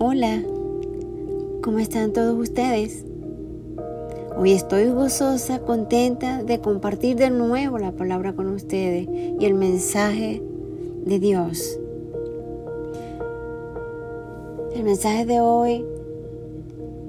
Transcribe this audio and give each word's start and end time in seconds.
Hola, 0.00 0.44
¿cómo 1.60 1.80
están 1.80 2.12
todos 2.12 2.38
ustedes? 2.38 3.04
Hoy 4.36 4.52
estoy 4.52 4.90
gozosa, 4.90 5.58
contenta 5.58 6.44
de 6.44 6.60
compartir 6.60 7.16
de 7.16 7.30
nuevo 7.30 7.78
la 7.78 7.90
palabra 7.90 8.32
con 8.32 8.46
ustedes 8.46 9.08
y 9.08 9.44
el 9.44 9.54
mensaje 9.54 10.40
de 11.04 11.18
Dios. 11.18 11.80
El 14.72 14.84
mensaje 14.84 15.26
de 15.26 15.40
hoy 15.40 15.84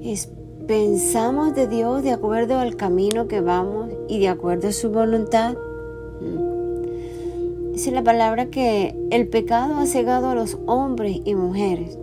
es 0.01 0.31
pensamos 0.65 1.53
de 1.53 1.67
Dios 1.67 2.01
de 2.01 2.09
acuerdo 2.09 2.57
al 2.57 2.75
camino 2.75 3.27
que 3.27 3.41
vamos 3.41 3.91
y 4.07 4.17
de 4.17 4.29
acuerdo 4.29 4.69
a 4.69 4.71
su 4.71 4.89
voluntad. 4.89 5.55
Mm. 6.21 7.73
Dice 7.73 7.91
la 7.91 8.03
palabra 8.03 8.47
que 8.47 8.95
el 9.11 9.27
pecado 9.27 9.75
ha 9.75 9.85
cegado 9.85 10.29
a 10.29 10.33
los 10.33 10.57
hombres 10.65 11.21
y 11.23 11.35
mujeres 11.35 11.99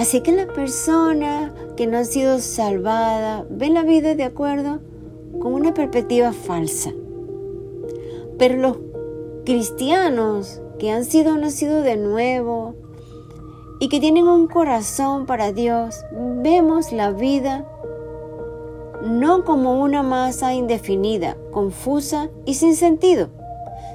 Así 0.00 0.22
que 0.22 0.32
la 0.32 0.46
persona 0.46 1.52
que 1.76 1.86
no 1.86 1.98
ha 1.98 2.04
sido 2.04 2.38
salvada 2.38 3.44
ve 3.50 3.68
la 3.68 3.82
vida 3.82 4.14
de 4.14 4.24
acuerdo 4.24 4.80
con 5.42 5.52
una 5.52 5.74
perspectiva 5.74 6.32
falsa. 6.32 6.90
Pero 8.38 8.56
los 8.56 8.78
cristianos 9.44 10.62
que 10.78 10.90
han 10.90 11.04
sido 11.04 11.36
nacidos 11.36 11.84
de 11.84 11.98
nuevo 11.98 12.76
y 13.78 13.90
que 13.90 14.00
tienen 14.00 14.26
un 14.26 14.46
corazón 14.46 15.26
para 15.26 15.52
Dios, 15.52 16.02
vemos 16.12 16.92
la 16.92 17.10
vida 17.10 17.66
no 19.04 19.44
como 19.44 19.82
una 19.82 20.02
masa 20.02 20.54
indefinida, 20.54 21.36
confusa 21.50 22.30
y 22.46 22.54
sin 22.54 22.74
sentido, 22.74 23.28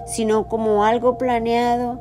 sino 0.06 0.48
como 0.50 0.84
algo 0.84 1.17
planeado 1.17 2.00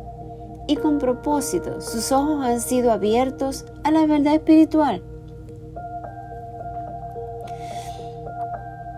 y 0.67 0.77
con 0.77 0.99
propósito. 0.99 1.81
Sus 1.81 2.13
ojos 2.13 2.45
han 2.45 2.61
sido 2.61 2.93
abiertos 2.93 3.65
a 3.83 3.91
la 3.91 4.07
verdad 4.07 4.35
espiritual. 4.35 5.03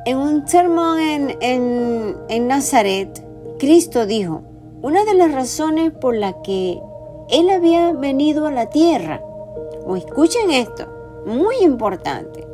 En 0.04 0.18
un 0.18 0.46
sermón 0.46 0.98
en, 1.00 2.16
en 2.28 2.46
Nazaret, 2.46 3.24
Cristo 3.58 4.06
dijo, 4.06 4.42
una 4.82 5.04
de 5.04 5.14
las 5.14 5.32
razones 5.32 5.90
por 5.92 6.16
la 6.16 6.42
que 6.42 6.80
Él 7.30 7.50
había 7.50 7.92
venido 7.92 8.46
a 8.46 8.52
la 8.52 8.70
tierra, 8.70 9.20
o 9.84 9.96
escuchen 9.96 10.50
esto, 10.50 10.86
muy 11.26 11.56
importante, 11.62 12.46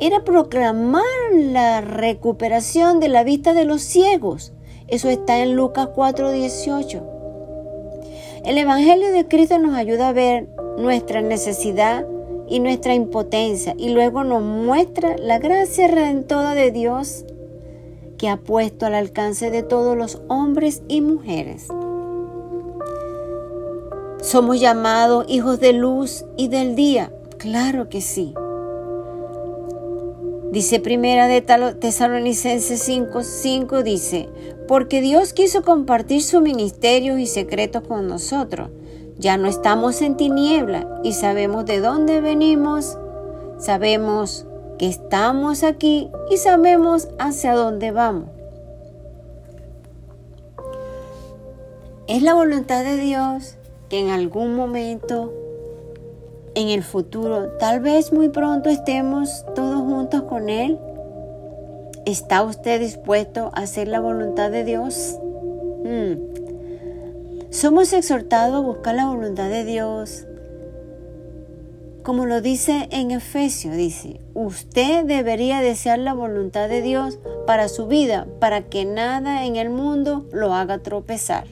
era 0.00 0.24
proclamar 0.24 1.04
la 1.32 1.80
recuperación 1.80 2.98
de 3.00 3.08
la 3.08 3.24
vista 3.24 3.54
de 3.54 3.64
los 3.64 3.82
ciegos. 3.82 4.52
Eso 4.88 5.08
está 5.08 5.40
en 5.40 5.54
Lucas 5.54 5.88
4:18. 5.94 7.13
El 8.44 8.58
Evangelio 8.58 9.10
de 9.10 9.26
Cristo 9.26 9.58
nos 9.58 9.74
ayuda 9.74 10.08
a 10.08 10.12
ver 10.12 10.46
nuestra 10.76 11.22
necesidad 11.22 12.06
y 12.46 12.60
nuestra 12.60 12.94
impotencia 12.94 13.74
y 13.78 13.88
luego 13.88 14.22
nos 14.22 14.42
muestra 14.42 15.16
la 15.16 15.38
gracia 15.38 15.88
redentora 15.88 16.52
de 16.52 16.70
Dios 16.70 17.24
que 18.18 18.28
ha 18.28 18.36
puesto 18.36 18.84
al 18.84 18.96
alcance 18.96 19.50
de 19.50 19.62
todos 19.62 19.96
los 19.96 20.20
hombres 20.28 20.82
y 20.88 21.00
mujeres. 21.00 21.68
Somos 24.20 24.60
llamados 24.60 25.24
hijos 25.26 25.58
de 25.58 25.72
luz 25.72 26.26
y 26.36 26.48
del 26.48 26.76
día, 26.76 27.10
claro 27.38 27.88
que 27.88 28.02
sí. 28.02 28.34
Dice 30.52 30.80
primera 30.80 31.28
de 31.28 31.40
Tesalonicenses 31.40 32.80
5, 32.80 33.22
5 33.22 33.82
dice, 33.82 34.28
porque 34.66 35.00
Dios 35.00 35.32
quiso 35.32 35.62
compartir 35.62 36.22
su 36.22 36.40
ministerio 36.40 37.18
y 37.18 37.26
secretos 37.26 37.82
con 37.86 38.08
nosotros. 38.08 38.70
Ya 39.18 39.36
no 39.36 39.46
estamos 39.48 40.02
en 40.02 40.16
tiniebla 40.16 41.00
y 41.04 41.12
sabemos 41.12 41.66
de 41.66 41.80
dónde 41.80 42.20
venimos, 42.20 42.98
sabemos 43.58 44.46
que 44.78 44.88
estamos 44.88 45.62
aquí 45.62 46.10
y 46.30 46.36
sabemos 46.38 47.08
hacia 47.18 47.54
dónde 47.54 47.92
vamos. 47.92 48.30
Es 52.06 52.22
la 52.22 52.34
voluntad 52.34 52.84
de 52.84 52.96
Dios 52.96 53.56
que 53.88 53.98
en 53.98 54.10
algún 54.10 54.54
momento 54.54 55.32
en 56.54 56.68
el 56.68 56.82
futuro, 56.82 57.48
tal 57.58 57.80
vez 57.80 58.12
muy 58.12 58.28
pronto 58.28 58.68
estemos 58.68 59.44
todos 59.54 59.80
juntos 59.82 60.22
con 60.22 60.48
Él. 60.48 60.78
¿Está 62.06 62.42
usted 62.42 62.80
dispuesto 62.80 63.50
a 63.54 63.62
hacer 63.62 63.88
la 63.88 63.98
voluntad 63.98 64.50
de 64.50 64.64
Dios? 64.64 65.18
Hmm. 65.84 66.34
Somos 67.48 67.94
exhortados 67.94 68.56
a 68.56 68.66
buscar 68.66 68.94
la 68.94 69.06
voluntad 69.06 69.48
de 69.48 69.64
Dios. 69.64 70.26
Como 72.02 72.26
lo 72.26 72.42
dice 72.42 72.88
en 72.90 73.10
Efesios, 73.10 73.74
dice, 73.74 74.20
usted 74.34 75.06
debería 75.06 75.62
desear 75.62 75.98
la 75.98 76.12
voluntad 76.12 76.68
de 76.68 76.82
Dios 76.82 77.18
para 77.46 77.68
su 77.68 77.86
vida, 77.86 78.26
para 78.38 78.68
que 78.68 78.84
nada 78.84 79.46
en 79.46 79.56
el 79.56 79.70
mundo 79.70 80.26
lo 80.30 80.52
haga 80.52 80.82
tropezar. 80.82 81.46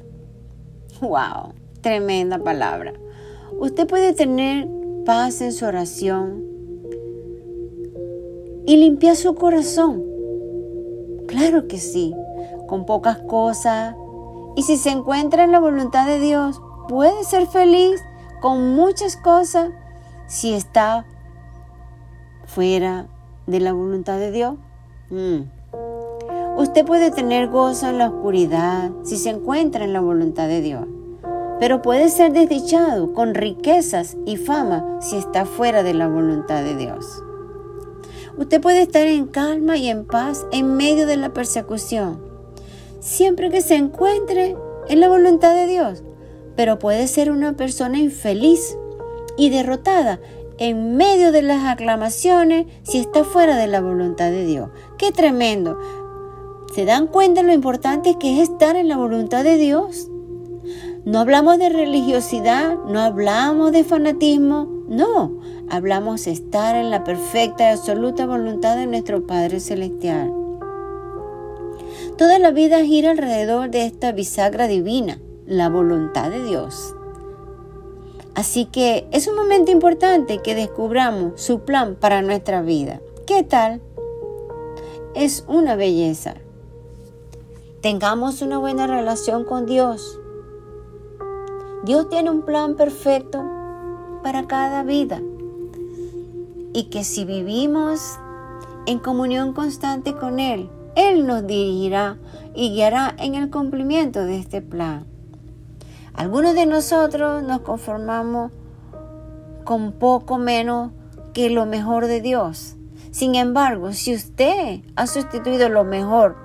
¡Wow! 1.01 1.55
Tremenda 1.81 2.39
palabra. 2.39 2.93
Usted 3.59 3.87
puede 3.87 4.13
tener 4.13 4.69
paz 5.07 5.41
en 5.41 5.53
su 5.53 5.65
oración 5.65 6.45
y 8.67 8.77
limpiar 8.77 9.17
su 9.17 9.35
corazón. 9.35 10.12
Claro 11.29 11.69
que 11.69 11.79
sí, 11.79 12.15
con 12.69 12.87
pocas 12.87 13.19
cosas. 13.19 13.95
Y 14.57 14.63
si 14.63 14.77
se 14.77 14.91
encuentra 14.91 15.45
en 15.45 15.53
la 15.53 15.61
voluntad 15.61 16.07
de 16.07 16.19
Dios, 16.19 16.61
puede 16.89 17.25
ser 17.25 17.47
feliz 17.47 18.01
con 18.41 18.75
muchas 18.75 19.17
cosas 19.17 19.71
si 20.27 20.53
está 20.53 21.07
fuera 22.45 23.07
de 23.47 23.61
la 23.61 23.73
voluntad 23.73 24.19
de 24.19 24.31
Dios. 24.31 24.55
Mm. 25.11 25.43
Usted 26.57 26.85
puede 26.85 27.11
tener 27.11 27.49
gozo 27.49 27.89
en 27.89 27.99
la 27.99 28.09
oscuridad 28.09 28.91
si 29.05 29.17
se 29.17 29.31
encuentra 29.31 29.85
en 29.85 29.93
la 29.93 30.01
voluntad 30.01 30.49
de 30.49 30.61
Dios 30.61 30.87
pero 31.63 31.81
puede 31.81 32.09
ser 32.09 32.33
desdichado 32.33 33.15
con 33.15 33.37
riquezas 33.37 34.17
y 34.27 34.37
fama 34.37 34.99
si 35.01 35.17
está 35.17 35.45
fuera 35.45 35.85
de 35.85 35.95
la 35.95 36.09
voluntad 36.09 36.65
de 36.65 36.75
Dios. 36.75 37.23
Usted 38.39 38.61
puede 38.61 38.83
estar 38.83 39.07
en 39.07 39.27
calma 39.27 39.77
y 39.77 39.89
en 39.89 40.07
paz 40.07 40.47
en 40.53 40.77
medio 40.77 41.07
de 41.07 41.17
la 41.17 41.33
persecución, 41.33 42.23
siempre 43.01 43.51
que 43.51 43.61
se 43.61 43.77
encuentre 43.77 44.57
en 44.89 45.01
la 45.01 45.09
voluntad 45.09 45.55
de 45.55 45.67
Dios, 45.67 46.03
pero 46.57 46.79
puede 46.79 47.09
ser 47.09 47.31
una 47.31 47.57
persona 47.57 47.99
infeliz 47.99 48.77
y 49.37 49.51
derrotada 49.51 50.21
en 50.59 50.97
medio 50.97 51.33
de 51.33 51.43
las 51.43 51.65
aclamaciones 51.65 52.67
si 52.83 52.99
está 52.99 53.25
fuera 53.25 53.57
de 53.57 53.67
la 53.67 53.81
voluntad 53.81 54.31
de 54.31 54.45
Dios. 54.45 54.71
¡Qué 54.99 55.13
tremendo! 55.13 55.79
¿Se 56.75 56.85
dan 56.85 57.07
cuenta 57.07 57.43
lo 57.43 57.53
importante 57.53 58.17
que 58.19 58.35
es 58.35 58.49
estar 58.49 58.77
en 58.77 58.89
la 58.89 58.97
voluntad 58.97 59.45
de 59.45 59.57
Dios? 59.59 60.09
No 61.05 61.19
hablamos 61.19 61.59
de 61.59 61.69
religiosidad, 61.69 62.79
no 62.87 63.01
hablamos 63.01 63.73
de 63.73 63.85
fanatismo, 63.85 64.72
no, 64.89 65.41
hablamos 65.69 66.27
estar 66.27 66.77
en 66.77 66.91
la 66.91 67.05
perfecta 67.05 67.65
y 67.65 67.73
absoluta 67.73 68.27
voluntad 68.27 68.77
de 68.77 68.87
nuestro 68.87 69.27
Padre 69.27 69.61
Celestial. 69.61 70.33
Toda 72.17 72.39
la 72.39 72.51
vida 72.51 72.85
gira 72.85 73.11
alrededor 73.11 73.71
de 73.71 73.87
esta 73.87 74.13
bisagra 74.13 74.67
divina, 74.67 75.19
la 75.47 75.69
voluntad 75.69 76.31
de 76.31 76.45
Dios. 76.45 76.95
Así 78.35 78.67
que 78.67 79.07
es 79.11 79.29
un 79.29 79.37
momento 79.37 79.71
importante 79.71 80.39
que 80.39 80.55
descubramos 80.55 81.41
su 81.41 81.61
plan 81.61 81.97
para 81.97 82.23
nuestra 82.23 82.63
vida. 82.63 83.01
¿Qué 83.27 83.43
tal? 83.43 83.81
Es 85.15 85.45
una 85.49 85.77
belleza. 85.77 86.35
Tengamos 87.81 88.43
una 88.43 88.59
buena 88.59 88.87
relación 88.87 89.45
con 89.45 89.67
Dios 89.67 90.19
Dios 91.83 92.09
tiene 92.09 92.31
un 92.31 92.43
plan 92.43 92.77
perfecto 92.77 93.43
para 94.23 94.47
cada 94.47 94.83
vida 94.83 95.21
y 96.73 96.85
que 96.85 97.05
si 97.05 97.25
vivimos 97.25 98.19
en 98.87 98.99
comunión 98.99 99.53
constante 99.53 100.15
con 100.15 100.41
Él, 100.41 100.71
Él 100.97 101.27
nos 101.27 101.47
dirigirá 101.47 102.19
y 102.55 102.71
guiará 102.71 103.15
en 103.19 103.35
el 103.35 103.51
cumplimiento 103.51 104.25
de 104.25 104.39
este 104.39 104.63
plan. 104.63 105.07
Algunos 106.15 106.55
de 106.55 106.67
nosotros 106.67 107.43
nos 107.43 107.61
conformamos 107.61 108.53
con 109.65 109.93
poco 109.93 110.39
menos 110.39 110.93
que 111.33 111.51
lo 111.51 111.67
mejor 111.67 112.07
de 112.07 112.21
Dios. 112.21 112.77
Sin 113.11 113.35
embargo, 113.35 113.93
si 113.93 114.15
usted 114.15 114.81
ha 114.97 115.07
sustituido 115.07 115.69
lo 115.69 115.85
mejor 115.85 116.37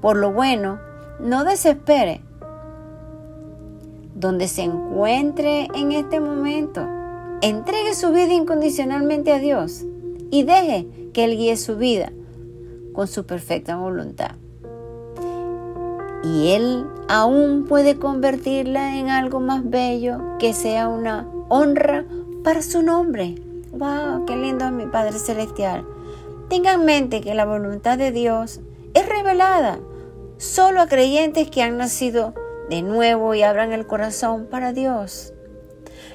por 0.00 0.16
lo 0.16 0.32
bueno, 0.32 0.80
no 1.20 1.44
desespere 1.44 2.22
donde 4.22 4.46
se 4.46 4.62
encuentre 4.62 5.68
en 5.74 5.90
este 5.90 6.20
momento. 6.20 6.86
Entregue 7.42 7.94
su 7.94 8.12
vida 8.12 8.32
incondicionalmente 8.32 9.32
a 9.32 9.40
Dios 9.40 9.84
y 10.30 10.44
deje 10.44 10.86
que 11.12 11.24
Él 11.24 11.36
guíe 11.36 11.56
su 11.56 11.76
vida 11.76 12.12
con 12.92 13.08
su 13.08 13.26
perfecta 13.26 13.76
voluntad. 13.76 14.36
Y 16.22 16.52
Él 16.52 16.86
aún 17.08 17.66
puede 17.68 17.98
convertirla 17.98 18.96
en 18.96 19.10
algo 19.10 19.40
más 19.40 19.68
bello 19.68 20.20
que 20.38 20.54
sea 20.54 20.86
una 20.86 21.28
honra 21.48 22.06
para 22.44 22.62
su 22.62 22.80
nombre. 22.80 23.34
¡Wow! 23.72 24.24
¡Qué 24.24 24.36
lindo 24.36 24.70
mi 24.70 24.86
Padre 24.86 25.18
Celestial! 25.18 25.84
Tengan 26.48 26.80
en 26.80 26.86
mente 26.86 27.20
que 27.22 27.34
la 27.34 27.44
voluntad 27.44 27.98
de 27.98 28.12
Dios 28.12 28.60
es 28.94 29.08
revelada 29.08 29.80
solo 30.36 30.80
a 30.80 30.86
creyentes 30.86 31.50
que 31.50 31.62
han 31.62 31.76
nacido 31.76 32.34
de 32.72 32.80
nuevo 32.80 33.34
y 33.34 33.42
abran 33.42 33.74
el 33.74 33.86
corazón 33.86 34.46
para 34.46 34.72
Dios. 34.72 35.34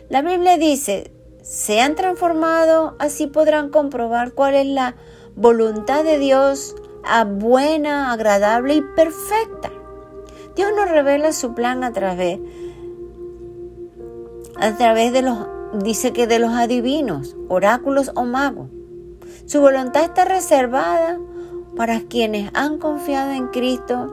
La 0.10 0.24
Biblia 0.24 0.58
dice, 0.58 1.12
se 1.44 1.82
han 1.82 1.94
transformado, 1.94 2.96
así 2.98 3.28
podrán 3.28 3.70
comprobar 3.70 4.32
cuál 4.32 4.56
es 4.56 4.66
la 4.66 4.96
voluntad 5.36 6.04
de 6.04 6.18
Dios 6.18 6.76
a 7.04 7.26
buena, 7.26 8.12
agradable 8.12 8.74
y 8.74 8.82
perfecta. 8.82 9.70
Dios 10.56 10.72
nos 10.76 10.90
revela 10.90 11.32
su 11.32 11.54
plan 11.54 11.84
a 11.84 11.94
través 11.94 12.40
a 14.60 14.76
través 14.78 15.14
de 15.14 15.22
los 15.22 15.38
dice 15.84 16.12
que 16.12 16.26
de 16.26 16.40
los 16.40 16.54
adivinos, 16.54 17.36
oráculos 17.50 18.12
o 18.16 18.26
magos. 18.26 18.72
Su 19.46 19.62
voluntad 19.62 20.06
está 20.06 20.26
reservada 20.26 21.20
para 21.76 22.00
quienes 22.02 22.50
han 22.56 22.80
confiado 22.80 23.30
en 23.34 23.50
Cristo 23.50 24.12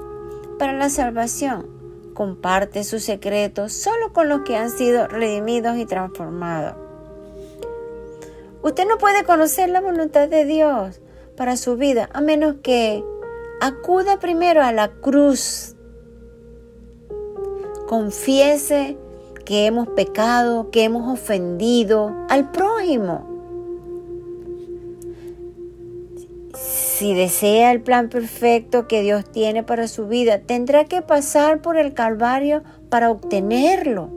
para 0.59 0.75
la 0.75 0.91
salvación. 0.91 1.74
Comparte 2.15 2.85
sus 2.85 3.03
secretos 3.03 3.73
solo 3.73 4.13
con 4.13 4.29
los 4.29 4.43
que 4.43 4.57
han 4.57 4.71
sido 4.71 5.07
redimidos 5.09 5.77
y 5.77 5.85
transformados. 5.85 6.77
Usted 8.63 8.87
no 8.89 8.97
puede 8.99 9.25
conocer 9.25 9.69
la 9.69 9.81
voluntad 9.81 10.29
de 10.29 10.45
Dios 10.45 11.01
para 11.37 11.57
su 11.57 11.77
vida 11.77 12.09
a 12.13 12.21
menos 12.21 12.57
que 12.63 13.05
acuda 13.61 14.19
primero 14.21 14.63
a 14.63 14.73
la 14.73 14.93
cruz. 14.93 15.75
Confiese 17.89 18.97
que 19.45 19.67
hemos 19.67 19.89
pecado, 19.89 20.71
que 20.71 20.85
hemos 20.85 21.13
ofendido 21.13 22.15
al 22.31 22.51
prójimo. 22.51 23.34
Si 26.97 27.13
desea 27.13 27.73
el 27.73 27.81
plan 27.81 28.09
perfecto 28.09 28.87
que 28.87 29.03
Dios 29.03 29.25
tiene 29.29 29.65
para 29.65 29.89
su 29.89 30.07
vida, 30.07 30.39
tendrá 30.39 30.85
que 30.85 31.03
pasar 31.03 31.61
por 31.61 31.77
el 31.77 31.93
Calvario 31.93 32.63
para 32.89 33.11
obtenerlo. 33.11 34.11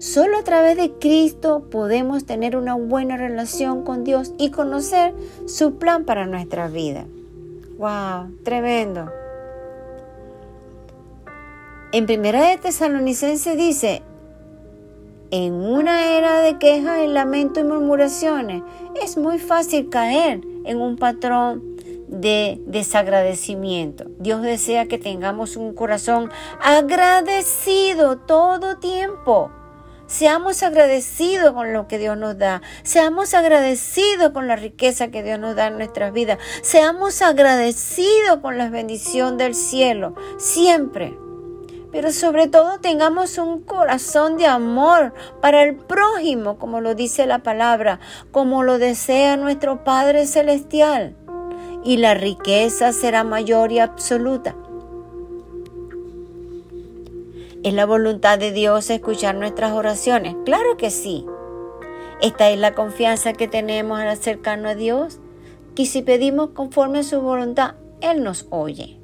Solo 0.00 0.38
a 0.38 0.42
través 0.42 0.76
de 0.76 0.90
Cristo 0.98 1.68
podemos 1.70 2.26
tener 2.26 2.56
una 2.56 2.74
buena 2.74 3.16
relación 3.16 3.84
con 3.84 4.02
Dios 4.02 4.34
y 4.36 4.50
conocer 4.50 5.14
su 5.46 5.76
plan 5.76 6.04
para 6.04 6.26
nuestra 6.26 6.66
vida. 6.66 7.06
¡Wow! 7.78 8.34
Tremendo. 8.42 9.08
En 11.92 12.06
Primera 12.06 12.48
de 12.48 12.56
Tesalonicense 12.56 13.54
dice, 13.54 14.02
en 15.30 15.52
una 15.52 16.16
era 16.18 16.40
de 16.40 16.58
quejas, 16.58 17.06
lamento 17.06 17.60
y 17.60 17.64
murmuraciones, 17.64 18.64
es 19.00 19.16
muy 19.16 19.38
fácil 19.38 19.88
caer 19.88 20.49
en 20.64 20.80
un 20.80 20.96
patrón 20.96 21.76
de 22.08 22.60
desagradecimiento. 22.66 24.04
Dios 24.18 24.42
desea 24.42 24.86
que 24.86 24.98
tengamos 24.98 25.56
un 25.56 25.74
corazón 25.74 26.30
agradecido 26.60 28.18
todo 28.18 28.78
tiempo. 28.78 29.50
Seamos 30.06 30.64
agradecidos 30.64 31.52
con 31.52 31.72
lo 31.72 31.86
que 31.86 31.96
Dios 31.96 32.18
nos 32.18 32.36
da. 32.36 32.62
Seamos 32.82 33.32
agradecidos 33.32 34.30
con 34.32 34.48
la 34.48 34.56
riqueza 34.56 35.12
que 35.12 35.22
Dios 35.22 35.38
nos 35.38 35.54
da 35.54 35.68
en 35.68 35.76
nuestras 35.76 36.12
vidas. 36.12 36.38
Seamos 36.62 37.22
agradecidos 37.22 38.40
con 38.42 38.58
la 38.58 38.70
bendición 38.70 39.38
del 39.38 39.54
cielo. 39.54 40.16
Siempre 40.36 41.16
pero 41.92 42.12
sobre 42.12 42.46
todo 42.46 42.78
tengamos 42.78 43.36
un 43.38 43.60
corazón 43.62 44.36
de 44.36 44.46
amor 44.46 45.12
para 45.40 45.62
el 45.64 45.76
prójimo, 45.76 46.58
como 46.58 46.80
lo 46.80 46.94
dice 46.94 47.26
la 47.26 47.40
palabra, 47.40 48.00
como 48.30 48.62
lo 48.62 48.78
desea 48.78 49.36
nuestro 49.36 49.82
Padre 49.82 50.26
Celestial. 50.26 51.16
Y 51.82 51.96
la 51.96 52.14
riqueza 52.14 52.92
será 52.92 53.24
mayor 53.24 53.72
y 53.72 53.78
absoluta. 53.78 54.54
¿Es 57.62 57.74
la 57.74 57.86
voluntad 57.86 58.38
de 58.38 58.52
Dios 58.52 58.88
escuchar 58.90 59.34
nuestras 59.34 59.72
oraciones? 59.72 60.36
Claro 60.44 60.76
que 60.76 60.90
sí. 60.90 61.26
Esta 62.22 62.50
es 62.50 62.58
la 62.58 62.74
confianza 62.74 63.32
que 63.32 63.48
tenemos 63.48 63.98
al 63.98 64.08
acercarnos 64.08 64.72
a 64.72 64.74
Dios, 64.74 65.18
que 65.74 65.86
si 65.86 66.02
pedimos 66.02 66.50
conforme 66.50 67.00
a 67.00 67.02
su 67.02 67.20
voluntad, 67.20 67.74
Él 68.00 68.22
nos 68.22 68.46
oye. 68.50 68.99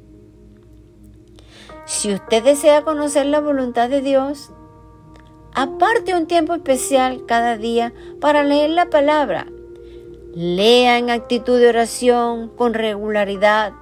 Si 1.86 2.12
usted 2.12 2.42
desea 2.42 2.82
conocer 2.82 3.26
la 3.26 3.38
voluntad 3.38 3.88
de 3.88 4.00
Dios, 4.00 4.50
aparte 5.54 6.16
un 6.16 6.26
tiempo 6.26 6.52
especial 6.52 7.24
cada 7.26 7.56
día 7.56 7.94
para 8.20 8.42
leer 8.42 8.70
la 8.70 8.90
palabra. 8.90 9.46
Lea 10.34 10.98
en 10.98 11.10
actitud 11.10 11.60
de 11.60 11.68
oración 11.68 12.48
con 12.48 12.74
regularidad. 12.74 13.72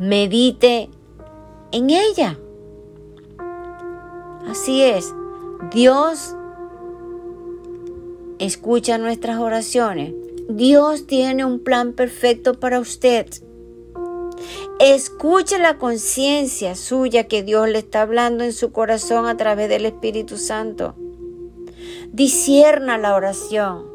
Medite 0.00 0.90
en 1.70 1.90
ella. 1.90 2.36
Así 4.48 4.82
es, 4.82 5.14
Dios 5.72 6.34
escucha 8.40 8.98
nuestras 8.98 9.38
oraciones. 9.38 10.14
Dios 10.48 11.06
tiene 11.06 11.44
un 11.44 11.60
plan 11.60 11.92
perfecto 11.92 12.54
para 12.54 12.80
usted. 12.80 13.26
Escuche 14.78 15.58
la 15.58 15.78
conciencia 15.78 16.74
suya 16.74 17.26
que 17.28 17.42
Dios 17.42 17.66
le 17.66 17.78
está 17.78 18.02
hablando 18.02 18.44
en 18.44 18.52
su 18.52 18.72
corazón 18.72 19.26
a 19.26 19.38
través 19.38 19.70
del 19.70 19.86
Espíritu 19.86 20.36
Santo. 20.36 20.94
Disierna 22.12 22.98
la 22.98 23.14
oración. 23.14 23.86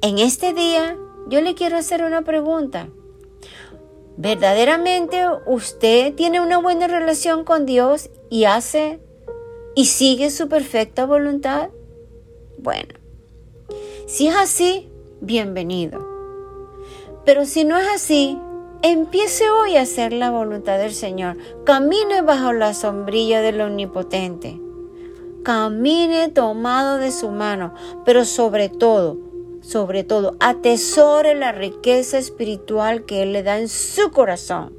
En 0.00 0.18
este 0.18 0.54
día 0.54 0.96
yo 1.28 1.42
le 1.42 1.54
quiero 1.54 1.76
hacer 1.76 2.02
una 2.02 2.22
pregunta. 2.22 2.88
¿Verdaderamente 4.16 5.26
usted 5.46 6.14
tiene 6.14 6.40
una 6.40 6.56
buena 6.58 6.86
relación 6.86 7.44
con 7.44 7.66
Dios 7.66 8.08
y 8.30 8.44
hace 8.44 9.00
y 9.76 9.84
sigue 9.84 10.30
su 10.30 10.48
perfecta 10.48 11.04
voluntad? 11.04 11.68
Bueno, 12.56 12.94
si 14.06 14.28
es 14.28 14.34
así, 14.34 14.88
bienvenido. 15.20 16.07
Pero 17.28 17.44
si 17.44 17.66
no 17.66 17.76
es 17.76 17.86
así, 17.94 18.40
empiece 18.80 19.50
hoy 19.50 19.76
a 19.76 19.82
hacer 19.82 20.14
la 20.14 20.30
voluntad 20.30 20.78
del 20.78 20.94
Señor. 20.94 21.36
Camine 21.66 22.22
bajo 22.22 22.54
la 22.54 22.72
sombrilla 22.72 23.42
del 23.42 23.60
Omnipotente. 23.60 24.58
Camine 25.42 26.30
tomado 26.30 26.96
de 26.96 27.10
su 27.10 27.28
mano, 27.28 27.74
pero 28.06 28.24
sobre 28.24 28.70
todo, 28.70 29.18
sobre 29.60 30.04
todo, 30.04 30.36
atesore 30.40 31.34
la 31.34 31.52
riqueza 31.52 32.16
espiritual 32.16 33.04
que 33.04 33.24
Él 33.24 33.34
le 33.34 33.42
da 33.42 33.58
en 33.58 33.68
su 33.68 34.10
corazón. 34.10 34.72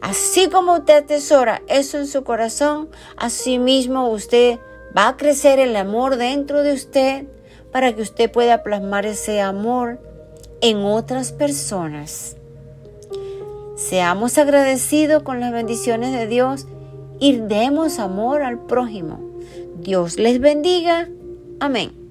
Así 0.00 0.48
como 0.48 0.74
usted 0.74 0.98
atesora 0.98 1.62
eso 1.66 1.98
en 1.98 2.06
su 2.06 2.22
corazón, 2.22 2.88
así 3.16 3.58
mismo 3.58 4.10
usted 4.10 4.60
va 4.96 5.08
a 5.08 5.16
crecer 5.16 5.58
el 5.58 5.74
amor 5.74 6.18
dentro 6.18 6.62
de 6.62 6.72
usted 6.72 7.26
para 7.72 7.92
que 7.92 8.02
usted 8.02 8.30
pueda 8.30 8.62
plasmar 8.62 9.06
ese 9.06 9.40
amor 9.40 10.11
en 10.62 10.78
otras 10.78 11.32
personas. 11.32 12.36
Seamos 13.76 14.38
agradecidos 14.38 15.22
con 15.22 15.40
las 15.40 15.52
bendiciones 15.52 16.12
de 16.12 16.26
Dios 16.26 16.66
y 17.18 17.36
demos 17.36 17.98
amor 17.98 18.42
al 18.42 18.64
prójimo. 18.66 19.20
Dios 19.76 20.18
les 20.18 20.40
bendiga. 20.40 21.08
Amén. 21.60 22.01